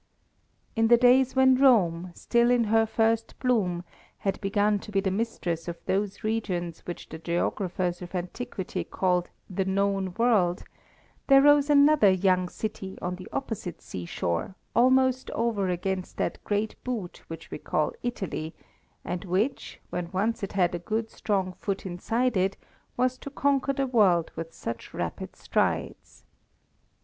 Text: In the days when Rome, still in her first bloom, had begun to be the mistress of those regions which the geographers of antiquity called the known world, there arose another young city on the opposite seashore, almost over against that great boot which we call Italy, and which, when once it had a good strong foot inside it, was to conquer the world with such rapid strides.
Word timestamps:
In 0.75 0.87
the 0.87 0.97
days 0.97 1.35
when 1.35 1.61
Rome, 1.61 2.11
still 2.15 2.49
in 2.49 2.63
her 2.63 2.87
first 2.87 3.37
bloom, 3.37 3.83
had 4.17 4.41
begun 4.41 4.79
to 4.79 4.91
be 4.91 4.99
the 4.99 5.11
mistress 5.11 5.67
of 5.67 5.77
those 5.85 6.23
regions 6.23 6.79
which 6.87 7.07
the 7.09 7.19
geographers 7.19 8.01
of 8.01 8.15
antiquity 8.15 8.83
called 8.83 9.29
the 9.47 9.63
known 9.63 10.15
world, 10.17 10.63
there 11.27 11.43
arose 11.43 11.69
another 11.69 12.09
young 12.09 12.49
city 12.49 12.97
on 12.99 13.13
the 13.17 13.27
opposite 13.31 13.79
seashore, 13.79 14.55
almost 14.75 15.29
over 15.35 15.69
against 15.69 16.17
that 16.17 16.43
great 16.43 16.83
boot 16.83 17.21
which 17.27 17.51
we 17.51 17.59
call 17.59 17.93
Italy, 18.01 18.55
and 19.05 19.23
which, 19.23 19.79
when 19.91 20.11
once 20.11 20.41
it 20.41 20.53
had 20.53 20.73
a 20.73 20.79
good 20.79 21.11
strong 21.11 21.53
foot 21.53 21.85
inside 21.85 22.35
it, 22.35 22.57
was 22.97 23.19
to 23.19 23.29
conquer 23.29 23.71
the 23.73 23.85
world 23.85 24.31
with 24.35 24.51
such 24.51 24.95
rapid 24.95 25.35
strides. 25.35 26.23